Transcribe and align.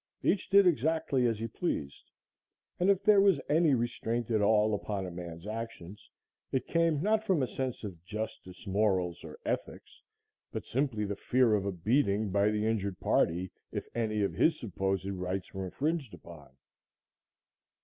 Each 0.23 0.49
did 0.49 0.65
exactly 0.65 1.27
as 1.27 1.37
he 1.37 1.47
pleased, 1.47 2.09
and 2.79 2.89
if 2.89 3.03
there 3.03 3.21
was 3.21 3.39
any 3.47 3.75
restraint 3.75 4.31
at 4.31 4.41
all 4.41 4.73
upon 4.73 5.05
a 5.05 5.11
man's 5.11 5.45
actions, 5.45 6.09
it 6.51 6.65
came 6.65 7.03
not 7.03 7.23
from 7.23 7.43
a 7.43 7.47
sense 7.47 7.83
of 7.83 8.03
justice, 8.03 8.65
morals 8.65 9.23
or 9.23 9.37
ethics, 9.45 10.01
but 10.51 10.65
simply 10.65 11.05
the 11.05 11.15
fear 11.15 11.53
of 11.53 11.67
a 11.67 11.71
beating 11.71 12.31
by 12.31 12.49
the 12.49 12.65
injured 12.65 12.99
party, 12.99 13.51
if 13.71 13.85
any 13.93 14.23
of 14.23 14.33
his 14.33 14.59
supposed 14.59 15.05
rights 15.05 15.53
were 15.53 15.65
infringed 15.65 16.15
upon. 16.15 16.49